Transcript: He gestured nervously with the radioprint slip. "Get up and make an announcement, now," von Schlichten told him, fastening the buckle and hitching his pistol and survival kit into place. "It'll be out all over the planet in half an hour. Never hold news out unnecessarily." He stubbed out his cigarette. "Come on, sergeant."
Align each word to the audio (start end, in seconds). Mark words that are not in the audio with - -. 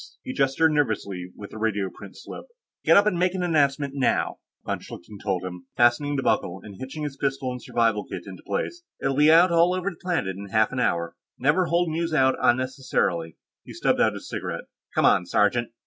He 0.23 0.33
gestured 0.33 0.71
nervously 0.71 1.31
with 1.35 1.51
the 1.51 1.57
radioprint 1.59 2.13
slip. 2.15 2.45
"Get 2.83 2.97
up 2.97 3.05
and 3.05 3.19
make 3.19 3.35
an 3.35 3.43
announcement, 3.43 3.93
now," 3.95 4.39
von 4.65 4.79
Schlichten 4.79 5.19
told 5.21 5.43
him, 5.45 5.67
fastening 5.77 6.15
the 6.15 6.23
buckle 6.23 6.59
and 6.63 6.75
hitching 6.79 7.03
his 7.03 7.17
pistol 7.17 7.51
and 7.51 7.61
survival 7.61 8.05
kit 8.07 8.23
into 8.25 8.41
place. 8.41 8.81
"It'll 8.99 9.15
be 9.15 9.31
out 9.31 9.51
all 9.51 9.75
over 9.75 9.91
the 9.91 9.97
planet 9.97 10.35
in 10.35 10.47
half 10.47 10.71
an 10.71 10.79
hour. 10.79 11.15
Never 11.37 11.67
hold 11.67 11.89
news 11.89 12.15
out 12.15 12.35
unnecessarily." 12.41 13.37
He 13.63 13.73
stubbed 13.73 14.01
out 14.01 14.13
his 14.13 14.27
cigarette. 14.27 14.63
"Come 14.95 15.05
on, 15.05 15.27
sergeant." 15.27 15.69